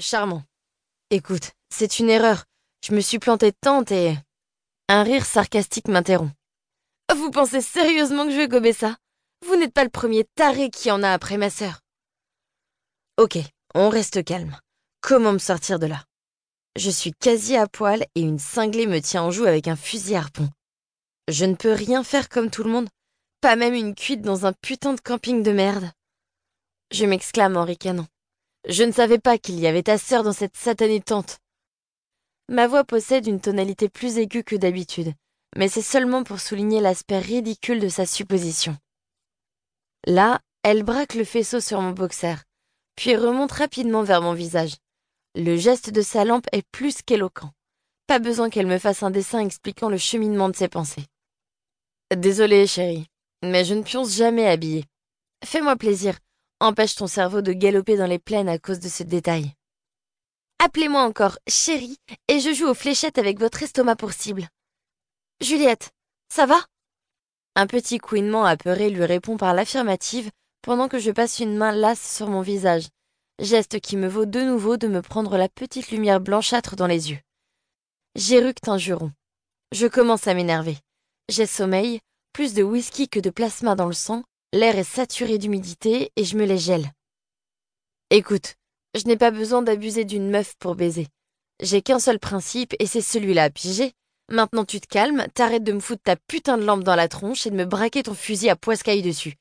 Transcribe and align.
Charmant. 0.00 0.42
Écoute, 1.10 1.52
c'est 1.70 2.00
une 2.00 2.10
erreur. 2.10 2.44
Je 2.84 2.92
me 2.94 3.00
suis 3.00 3.20
plantée 3.20 3.52
de 3.52 3.56
tente 3.60 3.92
et. 3.92 4.16
Un 4.88 5.04
rire 5.04 5.24
sarcastique 5.24 5.88
m'interrompt. 5.88 6.34
Vous 7.14 7.30
pensez 7.30 7.60
sérieusement 7.60 8.24
que 8.24 8.32
je 8.32 8.36
vais 8.36 8.48
gober 8.48 8.72
ça? 8.72 8.96
Vous 9.46 9.56
n'êtes 9.56 9.72
pas 9.72 9.84
le 9.84 9.90
premier 9.90 10.24
taré 10.34 10.70
qui 10.70 10.90
en 10.90 11.02
a 11.02 11.12
après 11.12 11.36
ma 11.36 11.48
sœur. 11.48 11.80
Ok, 13.18 13.38
on 13.74 13.88
reste 13.88 14.24
calme. 14.24 14.58
Comment 15.00 15.32
me 15.32 15.38
sortir 15.38 15.78
de 15.78 15.86
là? 15.86 16.04
Je 16.76 16.90
suis 16.90 17.12
quasi 17.12 17.56
à 17.56 17.68
poil 17.68 18.04
et 18.16 18.20
une 18.20 18.40
cinglée 18.40 18.86
me 18.86 19.00
tient 19.00 19.22
en 19.22 19.30
joue 19.30 19.44
avec 19.44 19.68
un 19.68 19.76
fusil 19.76 20.16
à 20.16 20.20
harpon. 20.20 20.48
Je 21.28 21.44
ne 21.44 21.54
peux 21.54 21.72
rien 21.72 22.02
faire 22.02 22.28
comme 22.28 22.50
tout 22.50 22.64
le 22.64 22.70
monde, 22.70 22.88
pas 23.40 23.54
même 23.54 23.74
une 23.74 23.94
cuite 23.94 24.22
dans 24.22 24.44
un 24.44 24.52
putain 24.52 24.94
de 24.94 25.00
camping 25.00 25.44
de 25.44 25.52
merde. 25.52 25.88
Je 26.90 27.06
m'exclame 27.06 27.56
en 27.56 27.64
ricanant. 27.64 28.06
Je 28.66 28.82
ne 28.82 28.92
savais 28.92 29.18
pas 29.18 29.36
qu'il 29.36 29.60
y 29.60 29.66
avait 29.66 29.82
ta 29.82 29.98
sœur 29.98 30.22
dans 30.22 30.32
cette 30.32 30.56
satanée 30.56 31.00
tente. 31.00 31.38
Ma 32.48 32.66
voix 32.66 32.84
possède 32.84 33.26
une 33.26 33.40
tonalité 33.40 33.90
plus 33.90 34.16
aiguë 34.16 34.42
que 34.42 34.56
d'habitude, 34.56 35.12
mais 35.56 35.68
c'est 35.68 35.82
seulement 35.82 36.24
pour 36.24 36.40
souligner 36.40 36.80
l'aspect 36.80 37.18
ridicule 37.18 37.80
de 37.80 37.88
sa 37.88 38.06
supposition. 38.06 38.76
Là, 40.06 40.40
elle 40.62 40.82
braque 40.82 41.14
le 41.14 41.24
faisceau 41.24 41.60
sur 41.60 41.82
mon 41.82 41.90
boxer, 41.90 42.36
puis 42.96 43.16
remonte 43.16 43.52
rapidement 43.52 44.02
vers 44.02 44.22
mon 44.22 44.32
visage. 44.32 44.76
Le 45.34 45.56
geste 45.56 45.90
de 45.90 46.00
sa 46.00 46.24
lampe 46.24 46.46
est 46.52 46.66
plus 46.70 47.02
qu'éloquent. 47.02 47.50
Pas 48.06 48.18
besoin 48.18 48.48
qu'elle 48.48 48.66
me 48.66 48.78
fasse 48.78 49.02
un 49.02 49.10
dessin 49.10 49.40
expliquant 49.40 49.88
le 49.90 49.98
cheminement 49.98 50.48
de 50.48 50.56
ses 50.56 50.68
pensées. 50.68 51.04
Désolée, 52.14 52.66
chérie, 52.66 53.08
mais 53.42 53.64
je 53.64 53.74
ne 53.74 53.82
pionce 53.82 54.14
jamais 54.14 54.46
habillée. 54.46 54.84
Fais-moi 55.44 55.76
plaisir, 55.76 56.18
empêche 56.60 56.94
ton 56.94 57.06
cerveau 57.06 57.42
de 57.42 57.52
galoper 57.52 57.96
dans 57.96 58.06
les 58.06 58.18
plaines 58.18 58.48
à 58.48 58.58
cause 58.58 58.80
de 58.80 58.88
ce 58.88 59.02
détail. 59.02 59.52
Appelez-moi 60.58 61.02
encore 61.02 61.38
chérie 61.48 61.98
et 62.28 62.40
je 62.40 62.54
joue 62.54 62.66
aux 62.66 62.74
fléchettes 62.74 63.18
avec 63.18 63.38
votre 63.38 63.62
estomac 63.62 63.96
pour 63.96 64.12
cible. 64.12 64.48
Juliette, 65.40 65.90
ça 66.32 66.46
va? 66.46 66.64
Un 67.54 67.66
petit 67.66 67.98
couinement 67.98 68.44
apeuré 68.44 68.90
lui 68.90 69.04
répond 69.04 69.36
par 69.36 69.54
l'affirmative 69.54 70.30
pendant 70.62 70.88
que 70.88 70.98
je 70.98 71.10
passe 71.10 71.40
une 71.40 71.56
main 71.56 71.72
lasse 71.72 72.16
sur 72.16 72.28
mon 72.28 72.40
visage, 72.40 72.88
geste 73.38 73.80
qui 73.80 73.96
me 73.96 74.08
vaut 74.08 74.24
de 74.24 74.40
nouveau 74.40 74.76
de 74.76 74.88
me 74.88 75.02
prendre 75.02 75.36
la 75.36 75.48
petite 75.48 75.90
lumière 75.90 76.20
blanchâtre 76.20 76.76
dans 76.76 76.86
les 76.86 77.10
yeux. 77.10 77.20
J'éructe 78.16 78.68
un 78.68 78.78
juron. 78.78 79.12
Je 79.72 79.86
commence 79.86 80.26
à 80.26 80.34
m'énerver. 80.34 80.78
J'ai 81.28 81.46
sommeil, 81.46 82.00
plus 82.32 82.54
de 82.54 82.62
whisky 82.62 83.08
que 83.08 83.20
de 83.20 83.30
plasma 83.30 83.74
dans 83.74 83.86
le 83.86 83.92
sang, 83.92 84.24
l'air 84.54 84.78
est 84.78 84.84
saturé 84.84 85.36
d'humidité 85.36 86.12
et 86.14 86.24
je 86.24 86.36
me 86.36 86.44
les 86.44 86.58
gèle. 86.58 86.92
Écoute, 88.10 88.54
je 88.94 89.04
n'ai 89.04 89.16
pas 89.16 89.32
besoin 89.32 89.62
d'abuser 89.62 90.04
d'une 90.04 90.30
meuf 90.30 90.54
pour 90.60 90.76
baiser. 90.76 91.08
J'ai 91.60 91.82
qu'un 91.82 91.98
seul 91.98 92.20
principe 92.20 92.74
et 92.78 92.86
c'est 92.86 93.00
celui-là, 93.00 93.50
pigé. 93.50 93.92
Maintenant 94.30 94.64
tu 94.64 94.80
te 94.80 94.86
calmes, 94.86 95.26
t'arrêtes 95.34 95.64
de 95.64 95.72
me 95.72 95.80
foutre 95.80 96.04
ta 96.04 96.16
putain 96.16 96.56
de 96.56 96.64
lampe 96.64 96.84
dans 96.84 96.94
la 96.94 97.08
tronche 97.08 97.46
et 97.46 97.50
de 97.50 97.56
me 97.56 97.64
braquer 97.64 98.04
ton 98.04 98.14
fusil 98.14 98.48
à 98.48 98.56
poiscaille 98.56 99.02
dessus. 99.02 99.34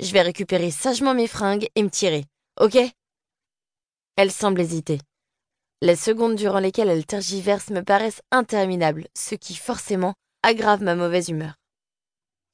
Je 0.00 0.12
vais 0.12 0.22
récupérer 0.22 0.70
sagement 0.70 1.14
mes 1.14 1.26
fringues 1.26 1.68
et 1.74 1.82
me 1.82 1.90
tirer, 1.90 2.26
ok? 2.60 2.76
Elle 4.16 4.30
semble 4.30 4.60
hésiter. 4.60 5.00
Les 5.80 5.96
secondes 5.96 6.36
durant 6.36 6.60
lesquelles 6.60 6.90
elle 6.90 7.06
tergiverse 7.06 7.70
me 7.70 7.82
paraissent 7.82 8.22
interminables, 8.30 9.08
ce 9.16 9.34
qui 9.34 9.54
forcément 9.54 10.14
aggrave 10.42 10.82
ma 10.82 10.94
mauvaise 10.94 11.30
humeur. 11.30 11.54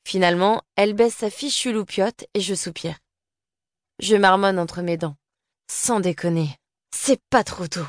Finalement, 0.07 0.63
elle 0.77 0.95
baisse 0.95 1.17
sa 1.17 1.31
fichue 1.31 1.73
loupiote 1.73 2.25
et 2.35 2.41
je 2.41 2.55
soupire. 2.55 2.99
Je 4.01 4.17
marmonne 4.17 4.59
entre 4.59 4.83
mes 4.83 4.97
dents. 4.97 5.17
Sans 5.71 6.01
déconner, 6.01 6.51
c'est 6.95 7.21
pas 7.31 7.45
trop 7.45 7.67
tôt. 7.67 7.87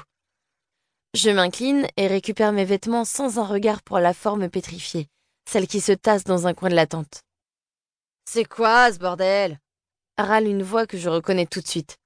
Je 1.13 1.29
m'incline 1.29 1.87
et 1.97 2.07
récupère 2.07 2.51
mes 2.51 2.65
vêtements 2.65 3.05
sans 3.05 3.39
un 3.39 3.45
regard 3.45 3.81
pour 3.81 3.99
la 3.99 4.13
forme 4.13 4.49
pétrifiée, 4.49 5.07
celle 5.49 5.67
qui 5.67 5.81
se 5.81 5.91
tasse 5.91 6.23
dans 6.23 6.47
un 6.47 6.53
coin 6.53 6.69
de 6.69 6.75
la 6.75 6.87
tente. 6.87 7.21
C'est 8.29 8.45
quoi 8.45 8.91
ce 8.91 8.99
bordel? 8.99 9.59
râle 10.17 10.47
une 10.47 10.63
voix 10.63 10.87
que 10.87 10.97
je 10.97 11.09
reconnais 11.09 11.45
tout 11.45 11.61
de 11.61 11.67
suite. 11.67 11.97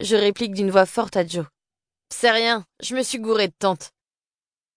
Je 0.00 0.16
réplique 0.16 0.54
d'une 0.54 0.70
voix 0.70 0.86
forte 0.86 1.16
à 1.16 1.26
Joe. 1.26 1.46
C'est 2.12 2.30
rien, 2.30 2.66
je 2.82 2.94
me 2.94 3.02
suis 3.02 3.18
gouré 3.18 3.48
de 3.48 3.54
tente. 3.58 3.90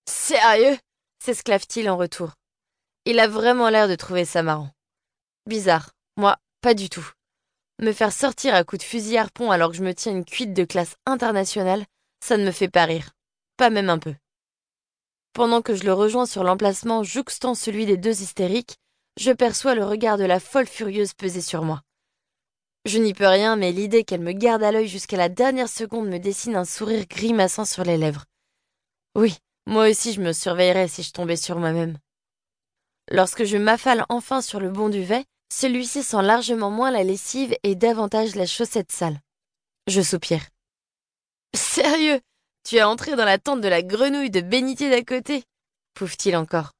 Sérieux? 0.08 0.78
s'esclave-t-il 1.24 1.90
en 1.90 1.98
retour. 1.98 2.34
Il 3.06 3.20
a 3.20 3.28
vraiment 3.28 3.70
l'air 3.70 3.88
de 3.88 3.96
trouver 3.96 4.26
ça 4.26 4.44
marrant. 4.44 4.75
Bizarre, 5.48 5.92
moi, 6.18 6.38
pas 6.62 6.74
du 6.74 6.90
tout. 6.90 7.08
Me 7.80 7.92
faire 7.92 8.12
sortir 8.12 8.56
à 8.56 8.64
coups 8.64 8.82
de 8.82 8.88
fusil 8.88 9.18
harpon 9.18 9.52
alors 9.52 9.70
que 9.70 9.78
je 9.78 9.84
me 9.84 9.94
tiens 9.94 10.12
une 10.12 10.26
cuite 10.26 10.54
de 10.54 10.64
classe 10.64 10.96
internationale, 11.06 11.86
ça 12.20 12.38
ne 12.38 12.46
me 12.46 12.52
fait 12.52 12.70
pas 12.70 12.86
rire. 12.86 13.12
Pas 13.58 13.70
même 13.70 13.92
un 13.92 14.00
peu. 14.00 14.16
Pendant 15.34 15.62
que 15.62 15.76
je 15.76 15.84
le 15.84 15.94
rejoins 15.94 16.26
sur 16.26 16.44
l'emplacement 16.44 17.04
jouxtant 17.04 17.54
celui 17.54 17.86
des 17.86 17.98
deux 17.98 18.22
hystériques, 18.22 18.78
je 19.20 19.32
perçois 19.32 19.76
le 19.76 19.86
regard 19.86 20.18
de 20.18 20.24
la 20.24 20.40
folle 20.40 20.66
furieuse 20.66 21.14
peser 21.14 21.42
sur 21.42 21.64
moi. 21.64 21.82
Je 22.86 22.98
n'y 22.98 23.14
peux 23.14 23.28
rien, 23.28 23.56
mais 23.56 23.72
l'idée 23.72 24.04
qu'elle 24.04 24.22
me 24.22 24.32
garde 24.32 24.64
à 24.64 24.72
l'œil 24.72 24.88
jusqu'à 24.88 25.18
la 25.18 25.30
dernière 25.30 25.70
seconde 25.70 26.08
me 26.08 26.18
dessine 26.18 26.56
un 26.56 26.66
sourire 26.66 27.06
grimaçant 27.08 27.66
sur 27.66 27.84
les 27.84 27.98
lèvres. 27.98 28.26
Oui, 29.16 29.38
moi 29.68 29.90
aussi 29.90 30.12
je 30.12 30.22
me 30.22 30.34
surveillerais 30.34 30.88
si 30.88 31.04
je 31.04 31.12
tombais 31.12 31.38
sur 31.38 31.60
moi-même. 31.60 31.98
Lorsque 33.12 33.44
je 33.44 33.58
m'affale 33.58 34.06
enfin 34.10 34.42
sur 34.42 34.60
le 34.60 34.70
bon 34.70 34.90
duvet, 34.90 35.26
celui-ci 35.52 36.04
sent 36.04 36.22
largement 36.22 36.72
moins 36.72 36.92
la 36.92 37.04
lessive 37.04 37.56
et 37.64 37.76
davantage 37.76 38.36
la 38.36 38.46
chaussette 38.46 38.92
sale. 38.92 39.20
Je 39.88 40.02
soupire. 40.02 40.46
Sérieux? 41.56 42.20
Tu 42.64 42.78
es 42.78 42.84
entré 42.84 43.16
dans 43.16 43.26
la 43.26 43.38
tente 43.38 43.62
de 43.62 43.68
la 43.68 43.84
grenouille 43.84 44.32
de 44.32 44.42
bénitier 44.42 44.90
d'à 44.90 45.04
côté? 45.04 45.44
Pouffe-t-il 45.94 46.36
encore. 46.36 46.72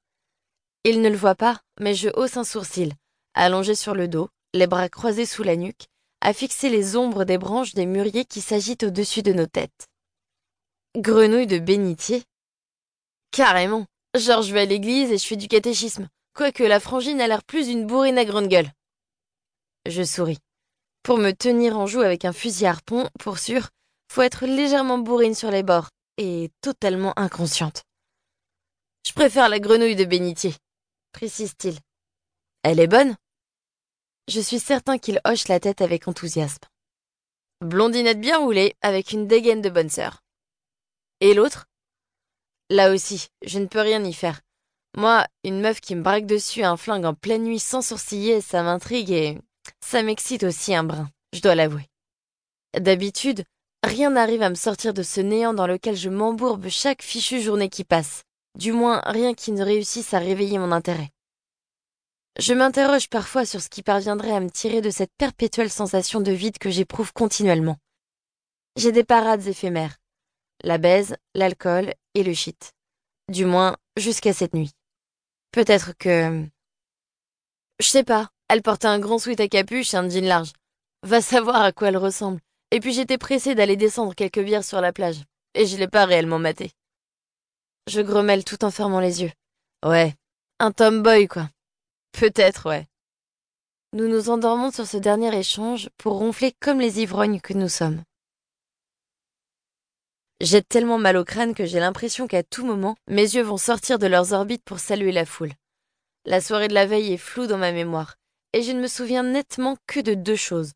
Il 0.84 1.02
ne 1.02 1.10
le 1.10 1.16
voit 1.16 1.36
pas, 1.36 1.62
mais 1.80 1.94
je 1.94 2.10
hausse 2.10 2.38
un 2.38 2.44
sourcil, 2.44 2.94
allongé 3.34 3.76
sur 3.76 3.94
le 3.94 4.08
dos, 4.08 4.30
les 4.54 4.68
bras 4.68 4.90
croisés 4.90 5.26
sous 5.26 5.44
la 5.44 5.56
nuque, 5.56 5.86
à 6.22 6.34
fixer 6.34 6.70
les 6.70 6.96
ombres 6.96 7.24
des 7.24 7.38
branches 7.38 7.76
des 7.76 7.86
mûriers 7.86 8.26
qui 8.26 8.42
s'agitent 8.42 8.84
au-dessus 8.84 9.22
de 9.22 9.34
nos 9.34 9.46
têtes. 9.46 9.88
Grenouille 10.98 11.48
de 11.48 11.60
bénitier? 11.60 12.24
Carrément. 13.32 13.86
Genre, 14.16 14.42
je 14.42 14.54
vais 14.54 14.62
à 14.62 14.66
l'église 14.66 15.12
et 15.12 15.18
je 15.18 15.28
fais 15.28 15.36
du 15.36 15.48
catéchisme, 15.48 16.08
quoique 16.36 16.64
la 16.64 16.80
frangine 16.80 17.22
a 17.22 17.28
l'air 17.28 17.44
plus 17.44 17.68
d'une 17.68 17.88
bourrine 17.88 18.20
à 18.20 18.26
grande 18.26 18.50
gueule. 18.50 18.72
Je 19.88 20.04
souris. 20.04 20.40
Pour 21.02 21.18
me 21.18 21.32
tenir 21.32 21.78
en 21.80 21.88
joue 21.88 22.02
avec 22.02 22.26
un 22.26 22.34
fusil 22.34 22.66
harpon, 22.66 23.10
pour 23.20 23.40
sûr, 23.40 23.70
faut 24.12 24.22
être 24.22 24.46
légèrement 24.46 24.98
bourrine 24.98 25.36
sur 25.36 25.50
les 25.50 25.64
bords 25.64 25.90
et 26.18 26.52
totalement 26.62 27.18
inconsciente. 27.18 27.84
Je 29.08 29.14
préfère 29.14 29.50
la 29.50 29.60
grenouille 29.60 29.96
de 29.96 30.06
bénitier, 30.06 30.54
précise-t-il. 31.12 31.80
Elle 32.64 32.80
est 32.80 32.88
bonne? 32.88 33.16
Je 34.28 34.42
suis 34.42 34.60
certain 34.60 34.98
qu'il 34.98 35.22
hoche 35.26 35.48
la 35.48 35.60
tête 35.60 35.82
avec 35.82 36.08
enthousiasme. 36.08 36.64
Blondinette 37.62 38.20
bien 38.20 38.40
roulée, 38.40 38.76
avec 38.82 39.12
une 39.12 39.28
dégaine 39.28 39.62
de 39.62 39.70
bonne 39.70 39.90
sœur. 39.90 40.24
Et 41.22 41.34
l'autre? 41.34 41.68
Là 42.72 42.92
aussi, 42.92 43.28
je 43.46 43.60
ne 43.60 43.68
peux 43.68 43.80
rien 43.80 44.04
y 44.04 44.14
faire. 44.14 44.42
Moi, 44.98 45.28
une 45.44 45.60
meuf 45.60 45.82
qui 45.82 45.94
me 45.94 46.02
braque 46.02 46.26
dessus 46.26 46.64
un 46.64 46.78
flingue 46.78 47.06
en 47.06 47.14
pleine 47.14 47.44
nuit 47.44 47.60
sans 47.60 47.82
sourciller, 47.82 48.40
ça 48.40 48.64
m'intrigue 48.64 49.12
et 49.12 49.38
ça 49.82 50.02
m'excite 50.02 50.44
aussi 50.44 50.74
un 50.74 50.86
brin, 50.86 51.10
je 51.34 51.42
dois 51.42 51.56
l'avouer. 51.56 51.90
D'habitude, 52.80 53.44
rien 53.84 54.12
n'arrive 54.12 54.42
à 54.42 54.50
me 54.50 54.56
sortir 54.56 54.94
de 54.94 55.04
ce 55.04 55.20
néant 55.20 55.54
dans 55.54 55.68
lequel 55.68 55.98
je 55.98 56.10
m'embourbe 56.10 56.70
chaque 56.70 57.02
fichue 57.02 57.42
journée 57.42 57.70
qui 57.70 57.84
passe, 57.84 58.24
du 58.58 58.72
moins 58.72 59.02
rien 59.06 59.34
qui 59.34 59.52
ne 59.52 59.66
réussisse 59.66 60.14
à 60.14 60.20
réveiller 60.20 60.60
mon 60.60 60.72
intérêt. 60.72 61.10
Je 62.40 62.54
m'interroge 62.54 63.10
parfois 63.10 63.46
sur 63.46 63.62
ce 63.62 63.70
qui 63.70 63.84
parviendrait 63.84 64.32
à 64.32 64.40
me 64.40 64.50
tirer 64.50 64.82
de 64.82 64.90
cette 64.90 65.14
perpétuelle 65.18 65.70
sensation 65.70 66.22
de 66.22 66.32
vide 66.32 66.58
que 66.58 66.70
j'éprouve 66.70 67.12
continuellement. 67.12 67.78
J'ai 68.78 68.92
des 68.92 69.06
parades 69.06 69.48
éphémères. 69.48 69.98
La 70.64 70.78
baise, 70.78 71.16
l'alcool 71.34 71.94
et 72.14 72.24
le 72.24 72.34
shit. 72.34 72.74
Du 73.30 73.46
moins, 73.46 73.76
jusqu'à 73.98 74.34
cette 74.34 74.54
nuit. 74.54 74.72
Peut-être 75.56 75.94
que... 75.98 76.46
Je 77.80 77.88
sais 77.88 78.04
pas, 78.04 78.30
elle 78.50 78.62
portait 78.62 78.88
un 78.88 79.00
grand 79.00 79.20
sweat 79.20 79.40
à 79.40 79.48
capuche 79.48 79.94
et 79.94 79.98
un 79.98 80.10
jean 80.10 80.26
large. 80.26 80.52
Va 81.04 81.22
savoir 81.22 81.62
à 81.62 81.72
quoi 81.72 81.88
elle 81.88 81.96
ressemble. 81.96 82.42
Et 82.72 82.82
puis 82.82 82.92
j'étais 82.92 83.18
pressée 83.18 83.56
d'aller 83.56 83.78
descendre 83.78 84.14
quelques 84.16 84.44
bières 84.44 84.66
sur 84.66 84.82
la 84.82 84.92
plage. 84.92 85.24
Et 85.54 85.66
je 85.66 85.78
l'ai 85.78 85.88
pas 85.88 86.04
réellement 86.04 86.40
maté. 86.40 86.74
Je 87.88 88.02
grommelle 88.02 88.44
tout 88.44 88.66
en 88.66 88.70
fermant 88.70 89.00
les 89.00 89.22
yeux. 89.22 89.32
Ouais, 89.86 90.14
un 90.60 90.74
tomboy, 90.74 91.30
quoi. 91.30 91.50
Peut-être, 92.12 92.68
ouais. 92.68 92.86
Nous 93.94 94.10
nous 94.10 94.30
endormons 94.30 94.72
sur 94.72 94.86
ce 94.86 94.98
dernier 94.98 95.34
échange 95.40 95.90
pour 95.98 96.18
ronfler 96.18 96.54
comme 96.60 96.82
les 96.82 97.00
ivrognes 97.00 97.40
que 97.40 97.54
nous 97.54 97.70
sommes. 97.70 98.04
J'ai 100.42 100.62
tellement 100.62 100.98
mal 100.98 101.16
au 101.16 101.24
crâne 101.24 101.56
que 101.56 101.66
j'ai 101.66 101.80
l'impression 101.80 102.28
qu'à 102.28 102.44
tout 102.44 102.66
moment, 102.66 102.96
mes 103.08 103.22
yeux 103.22 103.42
vont 103.42 103.58
sortir 103.58 104.00
de 104.00 104.08
leurs 104.08 104.34
orbites 104.34 104.66
pour 104.66 104.80
saluer 104.80 105.14
la 105.14 105.26
foule. 105.26 105.54
La 106.26 106.42
soirée 106.42 106.68
de 106.68 106.74
la 106.74 106.86
veille 106.86 107.14
est 107.14 107.18
floue 107.18 107.48
dans 107.48 107.58
ma 107.58 107.72
mémoire, 107.72 108.18
et 108.52 108.62
je 108.62 108.74
ne 108.74 108.82
me 108.82 108.88
souviens 108.88 109.24
nettement 109.24 109.78
que 109.88 110.02
de 110.02 110.14
deux 110.14 110.36
choses. 110.36 110.74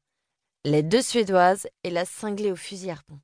Les 0.63 0.81
deux 0.81 1.01
Suédoises 1.01 1.67
et 1.83 1.89
la 1.89 2.06
cinglée 2.06 2.51
au 2.51 2.56
fusil 2.56 2.89
harpon. 2.89 3.19